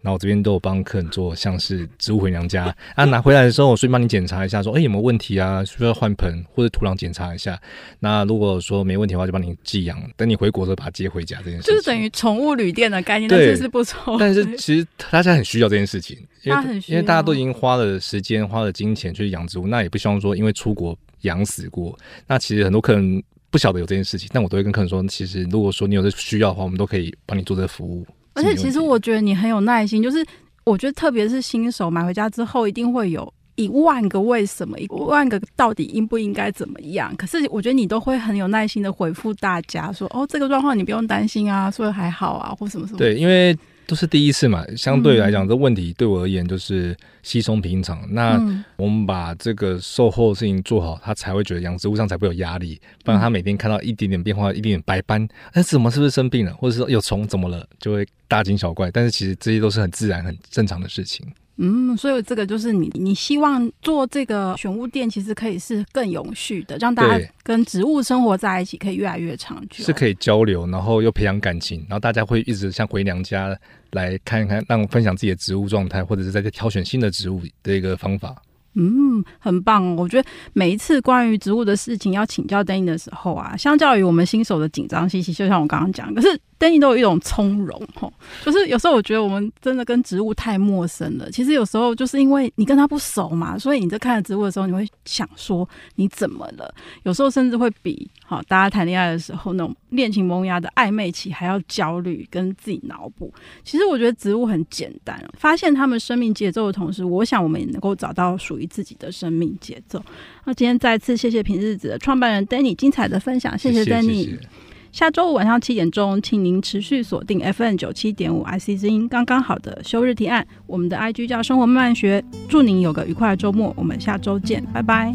[0.00, 5.64] 然后我这边都有帮客人做，像是植物回娘家 啊，拿回来的时候我顺便帮你检查一下，说哎、欸、有没有问题啊？
[5.64, 7.60] 需要换盆或者土壤检查一下。
[7.98, 11.38] 那如果说没问题的话，就帮你寄养，等你回国的时候把它接回家。
[11.44, 14.16] 这件事就是等于宠物旅店的概念，对但是是不错。
[14.18, 21.98] 但是其实大家很需要这件事情，因为 因为大家都已经花了时间、花了金钱去养植物，那也不希望说因为出国养死过。
[22.26, 23.22] 那其实很多客人。
[23.50, 28.06] 不晓得有这件事情，但我都会跟客人说，其实如果说你有这需要的话，我们都可以帮你做这个服务。
[28.34, 30.24] 而且其实我觉得你很有耐心，就是
[30.64, 37.14] 我觉得特别是新手买回家之后，一定会有一万个为什么，一万个到底应不应该怎么样。
[37.16, 42.98] 可是我觉得你都会很有耐心的回复大家说，哦，这个状况你不用担心啊，所以还好啊，或什么什么。
[42.98, 43.56] 对，因为。
[43.90, 48.00] 都是第一次嘛，相对来讲，这问题对我而言就是稀松平常。
[48.02, 52.80] 嗯、那我们把这个售后的事情做好，他才会觉得养植物上才不会有压力。
[53.04, 58.88] 不然他每天看到一点点变化，一点点白斑，哎，怎么是不是生病了，或者说有虫怎么了，就会大惊小怪。
[58.92, 61.26] 但是其实这些都是很自然、很正常的事情。
[61.62, 73.54] 嗯，所以这个就是你，你希望做这个选物店，其实可以是更永续的，让大家跟植物生活在一起，可以越来越长久，是可以交流，然后又培养感情，然后大家会一直像回娘家
[73.90, 78.34] 来看一看，让我分享自己的植物状态，或者是在这挑选新的植物的一个方法。
[78.72, 79.94] 嗯，很棒。
[79.96, 86.40] 我觉得每一次关于植物的事情要请教 Danny 的时候啊，相较于我们新手的紧张兮兮，就像我刚刚讲，可是。
[86.60, 88.12] Danny 都有一种从容，吼，
[88.44, 91.30] 就是有时候我觉得我们真的跟植物太陌生了。
[91.30, 96.72] 其实有时候就是因为你跟它不熟嘛，所以你在看着植物的时候，你会想说你怎么了？
[97.04, 103.32] 有时候甚至会比好大家谈恋爱的时候那种恋情萌芽的暧昧期还要焦虑，跟自己脑补。
[103.64, 109.98] 其实我觉得植物很简单，发现它们生命节奏的同时，我想我们也能够找到属于自己的生命节奏。
[110.44, 114.02] 那今天再次谢谢平日子的创办人 Danny 精彩的分享，谢谢 Danny。
[114.02, 120.44] 谢谢谢谢下周五晚上七点钟，请您持续锁定 FN 九七点五 IC 之音，刚刚好的休日提案。
[120.66, 125.14] 我们的 IG 叫生活慢慢学，祝您有个愉快的周末，我们下周见，拜拜。